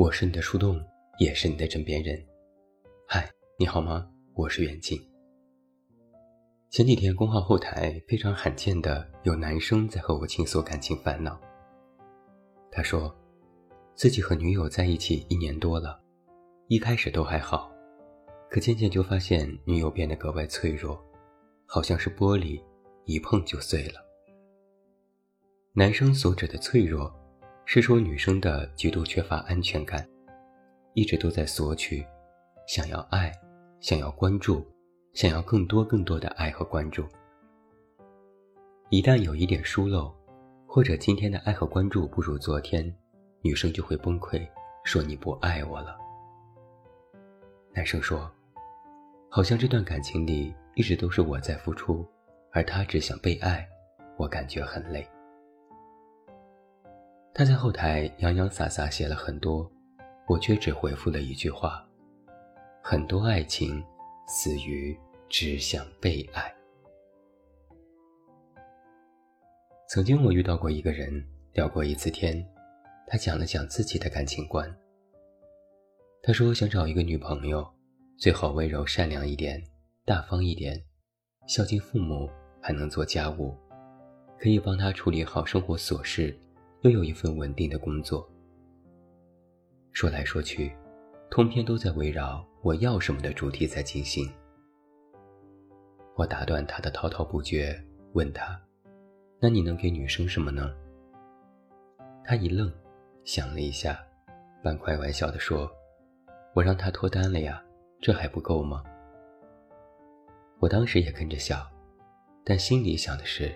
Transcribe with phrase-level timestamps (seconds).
[0.00, 0.82] 我是你的树洞，
[1.18, 2.18] 也是你的枕边人。
[3.06, 4.10] 嗨，你好吗？
[4.32, 4.98] 我是远近。
[6.70, 11.38] 前几天公号后台非常罕见的有男生在和我倾诉感情烦恼。
[12.72, 13.14] 他说，
[13.94, 16.00] 自己和女友在一起一年多了，
[16.68, 17.70] 一开始都还好，
[18.48, 20.98] 可渐渐就发现女友变得格外脆弱，
[21.66, 22.58] 好像是玻璃，
[23.04, 24.00] 一碰就碎了。
[25.74, 27.19] 男生所指的脆弱。
[27.72, 30.04] 是说女生的极度缺乏安全感，
[30.94, 32.04] 一直都在索取，
[32.66, 33.32] 想要爱，
[33.78, 34.66] 想要关注，
[35.14, 37.06] 想要更多更多的爱和关注。
[38.88, 40.12] 一旦有一点疏漏，
[40.66, 42.92] 或者今天的爱和关注不如昨天，
[43.40, 44.44] 女生就会崩溃，
[44.82, 45.96] 说你不爱我了。
[47.72, 48.28] 男生说，
[49.28, 52.04] 好像这段感情里一直都是我在付出，
[52.50, 53.64] 而他只想被爱，
[54.16, 55.08] 我感觉很累。
[57.32, 59.70] 他在后台洋洋洒洒写了很多，
[60.26, 61.86] 我却只回复了一句话：
[62.82, 63.82] 很多爱情
[64.26, 66.52] 死于只想被爱。
[69.88, 72.44] 曾经我遇到过一个人，聊过一次天，
[73.06, 74.68] 他讲了讲自己的感情观。
[76.22, 77.66] 他说想找一个女朋友，
[78.18, 79.62] 最好温柔善良一点，
[80.04, 80.84] 大方一点，
[81.46, 82.28] 孝敬父母，
[82.60, 83.56] 还能做家务，
[84.38, 86.36] 可以帮他处理好生活琐事。
[86.82, 88.26] 又有一份稳定的工作。
[89.92, 90.74] 说来说去，
[91.30, 94.30] 通篇都在围绕“我要什么”的主题在进行。
[96.16, 97.78] 我打断他的滔滔不绝，
[98.12, 98.58] 问他
[99.40, 100.74] ：“那你能给女生什么呢？”
[102.24, 102.72] 他一愣，
[103.24, 103.98] 想了一下，
[104.62, 105.70] 半开玩笑地说
[106.54, 107.62] ：“我让她脱单了呀，
[108.00, 108.82] 这还不够吗？”
[110.60, 111.66] 我当时也跟着笑，
[112.44, 113.52] 但心里想的是：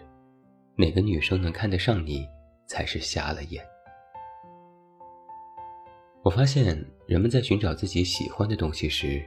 [0.76, 2.28] 哪个女生能看得上你？
[2.66, 3.64] 才是瞎了眼。
[6.22, 9.22] 我发现人们在寻找自己喜欢的东西时，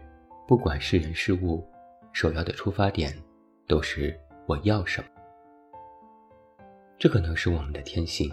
[0.48, 1.64] 不管是人是物，
[2.12, 3.16] 首要的出发点
[3.68, 5.08] 都是我要什么。
[6.98, 8.32] 这可能是我们的天性，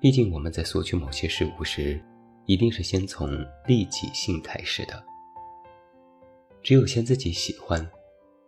[0.00, 2.00] 毕竟我们在索取某些事物时，
[2.46, 3.28] 一定是先从
[3.66, 5.02] 利己性开始的。
[6.62, 7.84] 只有先自己喜欢，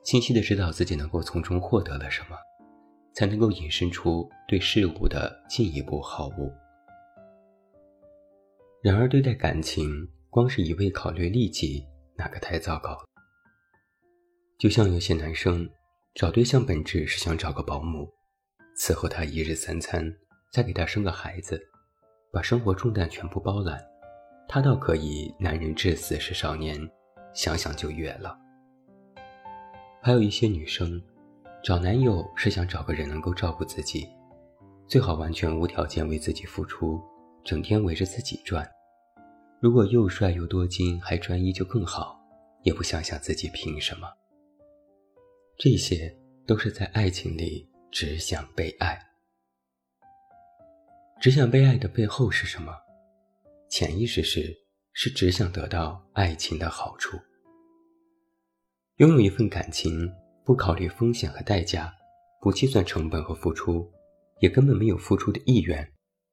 [0.05, 2.37] 清晰的知道自己能够从中获得了什么。
[3.17, 6.53] 才能够引申出对事物的进一步好恶。
[8.83, 11.83] 然而，对待感情，光是一味考虑利己，
[12.15, 13.05] 那可太糟糕了。
[14.59, 15.67] 就像有些男生
[16.15, 18.07] 找对象，本质是想找个保姆，
[18.79, 20.15] 伺候他一日三餐，
[20.53, 21.59] 再给他生个孩子，
[22.31, 23.83] 把生活重担全部包揽，
[24.47, 26.79] 他倒可以男人至死是少年，
[27.33, 28.39] 想想就悦了。
[30.03, 31.03] 还有一些女生。
[31.67, 34.09] 找男友是想找个人能够照顾自己，
[34.87, 37.03] 最好完全无条件为自己付出，
[37.45, 38.65] 整天围着自己转。
[39.59, 42.21] 如果又帅又多金还专一就更好，
[42.63, 44.07] 也不想想自己凭什么。
[45.59, 46.17] 这些
[46.47, 48.97] 都是在爱情里只想被爱。
[51.21, 52.73] 只想被爱的背后是什么？
[53.69, 54.57] 潜意识是
[54.93, 57.19] 是只想得到爱情的好处，
[58.99, 60.09] 拥有一份感情。
[60.47, 61.93] 不考虑风险和代价，
[62.41, 63.85] 不计算成本和付出，
[64.39, 65.85] 也根本没有付出的意愿，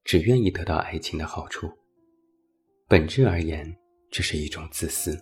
[0.04, 1.68] 只愿意得到爱情的好处。
[2.88, 3.76] 本质而言，
[4.12, 5.20] 这是一种自私。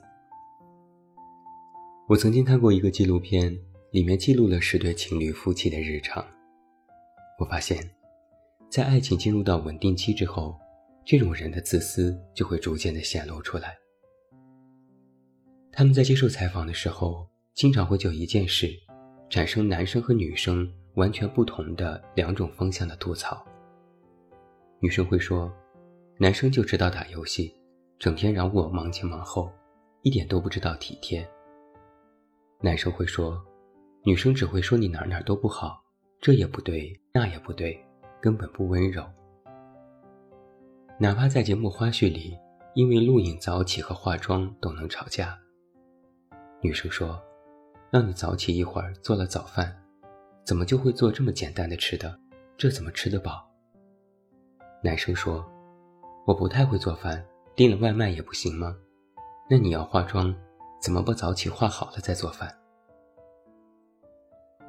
[2.10, 3.58] 我曾经看过一个纪录片，
[3.92, 6.22] 里面记录了十对情侣夫妻的日常。
[7.40, 7.90] 我发现，
[8.70, 10.60] 在爱情进入到稳定期之后，
[11.06, 13.74] 这种人的自私就会逐渐的显露出来。
[15.72, 17.31] 他们在接受采访的时候。
[17.54, 18.68] 经常会就一件事，
[19.30, 23.46] 产生男生和女生完全不同的两种方向的吐槽。
[24.80, 25.52] 女生会说，
[26.18, 27.54] 男生就知道打游戏，
[28.00, 29.52] 整天让我忙前忙后，
[30.02, 31.28] 一点都不知道体贴。
[32.62, 33.40] 男生会说，
[34.06, 35.84] 女生只会说你哪哪都不好，
[36.22, 37.78] 这也不对，那也不对，
[38.22, 39.04] 根本不温柔。
[40.98, 42.36] 哪怕在节目花絮里，
[42.76, 45.38] 因为录影早起和化妆都能吵架。
[46.62, 47.22] 女生说。
[47.92, 49.76] 让你早起一会儿做了早饭，
[50.46, 52.18] 怎么就会做这么简单的吃的？
[52.58, 53.46] 这怎么吃得饱？
[54.82, 55.46] 男生说
[56.26, 57.22] ：“我不太会做饭，
[57.54, 58.74] 订了外卖也不行吗？
[59.50, 60.34] 那你要化妆，
[60.82, 62.50] 怎么不早起化好了再做饭？”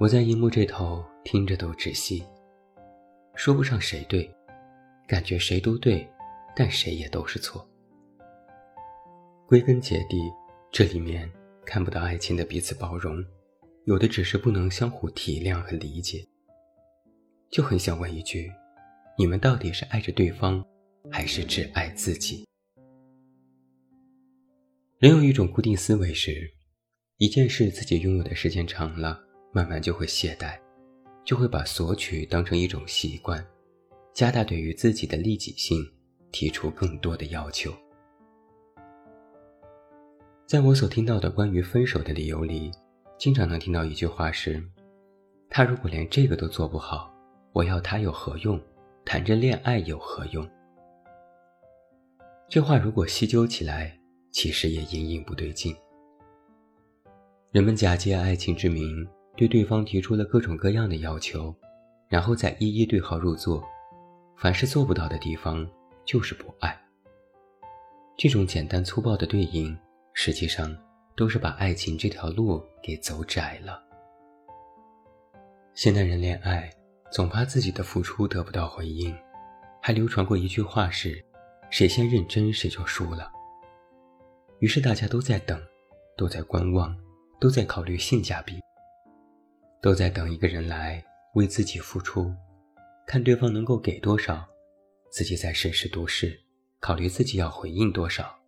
[0.00, 2.26] 我在荧幕这头听着都窒息，
[3.36, 4.28] 说不上谁对，
[5.06, 6.10] 感觉谁都对，
[6.56, 7.64] 但谁也都是错。
[9.46, 10.20] 归根结底，
[10.72, 11.32] 这里面。
[11.64, 13.24] 看不到爱情的彼此包容，
[13.84, 16.24] 有的只是不能相互体谅和理解。
[17.50, 18.50] 就很想问一句：
[19.18, 20.64] 你们到底是爱着对方，
[21.10, 22.46] 还是只爱自己？
[24.98, 26.50] 人有一种固定思维是，
[27.18, 29.20] 一件事自己拥有的时间长了，
[29.52, 30.58] 慢慢就会懈怠，
[31.24, 33.44] 就会把索取当成一种习惯，
[34.14, 35.78] 加大对于自己的利己性，
[36.30, 37.74] 提出更多的要求。
[40.52, 42.70] 在我所听到的关于分手的理由里，
[43.16, 44.62] 经常能听到一句话是
[45.48, 47.10] ：“他如果连这个都做不好，
[47.54, 48.60] 我要他有何用？
[49.02, 50.46] 谈着恋爱有何用？”
[52.50, 53.98] 这话如果细究起来，
[54.30, 55.74] 其实也隐隐不对劲。
[57.50, 61.54] 人们假借爱情之名，对对方提出了各种各样的要求，
[62.10, 63.64] 然后再一一对号入座，
[64.36, 65.66] 凡是做不到的地方，
[66.04, 66.78] 就是不爱。
[68.18, 69.74] 这种简单粗暴的对应。
[70.14, 70.76] 实际上，
[71.16, 73.82] 都是把爱情这条路给走窄了。
[75.74, 76.70] 现代人恋爱，
[77.10, 79.14] 总怕自己的付出得不到回应，
[79.80, 81.24] 还流传过一句话是
[81.70, 83.30] ：“谁先认真，谁就输了。”
[84.60, 85.60] 于是大家都在等，
[86.16, 86.96] 都在观望，
[87.40, 88.60] 都在考虑性价比，
[89.80, 91.02] 都在等一个人来
[91.34, 92.32] 为自己付出，
[93.06, 94.46] 看对方能够给多少，
[95.10, 96.38] 自己再审时度势，
[96.80, 98.41] 考虑自己要回应多少。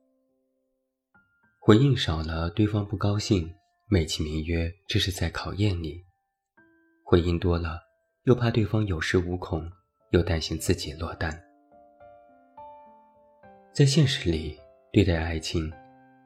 [1.66, 3.50] 回应少了，对方不高兴，
[3.86, 6.04] 美其名曰这是在考验你；
[7.02, 7.80] 回应多了，
[8.24, 9.66] 又怕对方有恃无恐，
[10.10, 11.42] 又担心自己落单。
[13.72, 14.60] 在现实里，
[14.92, 15.72] 对待爱情，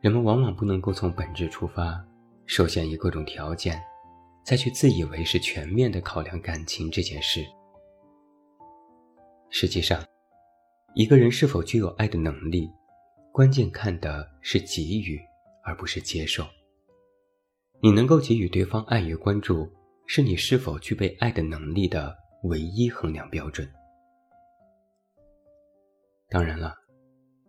[0.00, 2.04] 人们往往不能够从本质出发，
[2.46, 3.80] 首先以各种条件，
[4.44, 7.46] 再去自以为是全面的考量感情这件事。
[9.50, 10.04] 实际上，
[10.96, 12.68] 一个人是否具有爱的能力，
[13.32, 15.20] 关键看的是给予。
[15.68, 16.46] 而不是接受。
[17.82, 19.70] 你能够给予对方爱与关注，
[20.06, 23.70] 是你是否具备爱的能力的唯一衡量标准。
[26.30, 26.74] 当然了，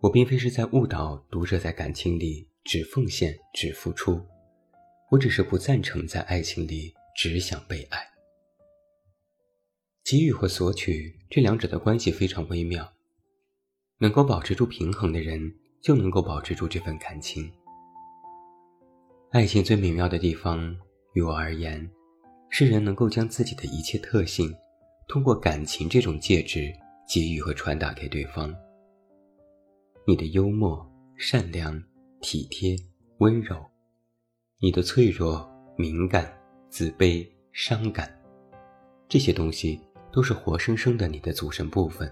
[0.02, 4.22] 我并非是在误导读者在感情里只奉献、只付出，
[5.12, 8.06] 我只是不赞成在爱情里只想被爱。
[10.04, 12.92] 给予和索取这两者的关系非常微妙，
[14.00, 17.52] 能够保持住平衡的人，就能够保持住这份感情。
[19.32, 20.76] 爱情最美妙的地方，
[21.14, 21.90] 于我而言，
[22.50, 24.52] 是人能够将自己的一切特性，
[25.08, 26.74] 通过感情这种介质
[27.08, 28.54] 给予和传达给对方。
[30.08, 30.84] 你的幽默、
[31.16, 31.80] 善良、
[32.22, 32.76] 体贴、
[33.20, 33.64] 温柔，
[34.60, 35.48] 你的脆弱、
[35.78, 36.36] 敏感、
[36.70, 38.12] 自卑、伤感，
[39.08, 39.80] 这些东西
[40.12, 42.12] 都是活生生的你的组成部分。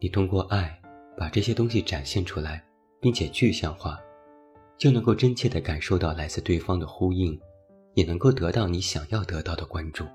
[0.00, 0.79] 你通过爱，
[1.20, 2.64] 把这些东西展现出来，
[2.98, 4.00] 并且具象化。
[4.78, 7.38] 就能够真切地感受到来自对方的呼应，
[7.92, 10.06] 也能够得到你想要得到的关注。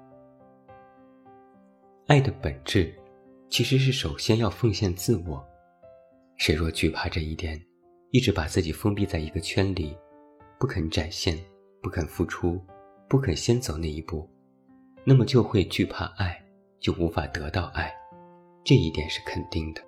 [2.07, 2.91] 爱的本质，
[3.51, 5.45] 其实是首先要奉献自我。
[6.37, 7.63] 谁若惧怕这一点，
[8.09, 9.95] 一直把自己封闭在一个圈里，
[10.59, 11.37] 不肯展现，
[11.83, 12.59] 不肯付出，
[13.07, 14.27] 不肯先走那一步，
[15.03, 16.43] 那么就会惧怕爱，
[16.79, 17.93] 就无法得到爱。
[18.63, 19.83] 这一点是肯定的。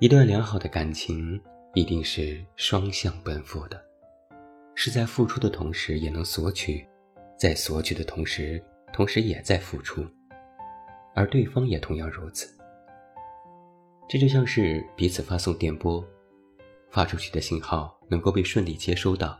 [0.00, 1.40] 一段良好的感情。
[1.74, 3.80] 一定是双向奔赴的，
[4.74, 6.84] 是在付出的同时也能索取，
[7.38, 8.60] 在索取的同时，
[8.92, 10.04] 同时也在付出，
[11.14, 12.52] 而对方也同样如此。
[14.08, 16.04] 这就像是彼此发送电波，
[16.90, 19.38] 发出去的信号能够被顺利接收到，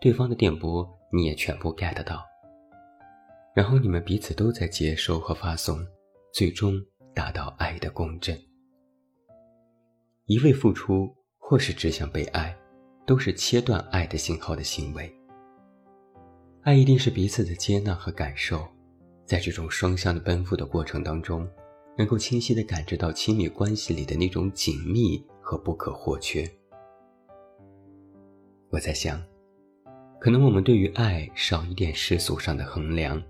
[0.00, 2.26] 对方的电波你也全部 get 到，
[3.54, 5.86] 然后你们彼此都在接收和发送，
[6.32, 8.36] 最终达到爱的共振。
[10.26, 11.14] 一味付出。
[11.46, 12.56] 或是只想被爱，
[13.06, 15.14] 都是切断爱的信号的行为。
[16.62, 18.66] 爱一定是彼此的接纳和感受，
[19.26, 21.46] 在这种双向的奔赴的过程当中，
[21.98, 26.50] 能够清晰的感知到亲密关系里的那种紧密和不可或缺。
[28.70, 29.22] 我在想，
[30.18, 33.22] 可能我们对于爱少一点世俗上的衡量，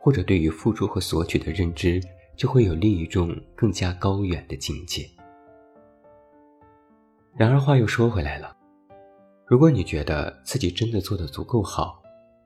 [0.00, 2.02] 或者对于付出和索取的认知，
[2.36, 5.08] 就会有另一种更加高远的境界。
[7.34, 8.54] 然而话又说回来了，
[9.46, 12.02] 如果你觉得自己真的做得足够好，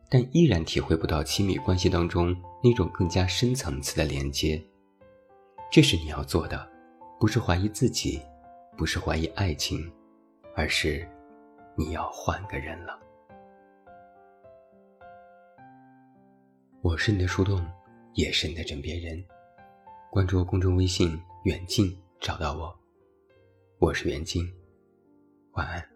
[0.08, 4.62] 但依然体会不到亲密关系当中那种更加深层次的连接，
[5.72, 6.70] 这是你要做的，
[7.18, 8.22] 不是怀疑自己，
[8.76, 9.92] 不是怀疑爱情，
[10.54, 11.06] 而是
[11.76, 12.96] 你要换个人了。
[16.80, 17.60] 我是你的树洞，
[18.14, 19.22] 也是你的枕边人。
[20.12, 22.72] 关注公众微信“远近”，找到我。
[23.80, 24.48] 我是袁静。
[25.56, 25.95] 晚安。